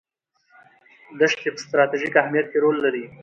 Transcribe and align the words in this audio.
دښتې 1.19 1.49
په 1.53 1.59
ستراتیژیک 1.65 2.13
اهمیت 2.21 2.45
کې 2.51 2.57
رول 2.63 2.77
لري. 2.85 3.03